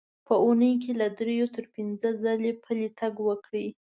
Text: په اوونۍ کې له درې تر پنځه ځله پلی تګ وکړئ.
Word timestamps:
په 0.27 0.33
اوونۍ 0.43 0.73
کې 0.83 0.91
له 1.01 1.07
درې 1.19 1.35
تر 1.55 1.65
پنځه 1.75 2.09
ځله 2.21 2.51
پلی 2.63 2.87
تګ 2.99 3.13
وکړئ. 3.27 3.67